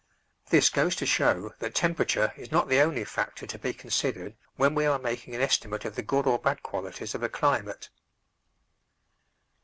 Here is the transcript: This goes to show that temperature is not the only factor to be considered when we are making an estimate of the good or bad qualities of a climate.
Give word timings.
This 0.49 0.71
goes 0.71 0.95
to 0.95 1.05
show 1.05 1.53
that 1.59 1.75
temperature 1.75 2.33
is 2.35 2.51
not 2.51 2.67
the 2.67 2.79
only 2.79 3.03
factor 3.05 3.45
to 3.45 3.59
be 3.59 3.71
considered 3.71 4.35
when 4.55 4.73
we 4.73 4.87
are 4.87 4.97
making 4.97 5.35
an 5.35 5.41
estimate 5.43 5.85
of 5.85 5.93
the 5.95 6.01
good 6.01 6.25
or 6.25 6.39
bad 6.39 6.63
qualities 6.63 7.13
of 7.13 7.21
a 7.21 7.29
climate. 7.29 7.87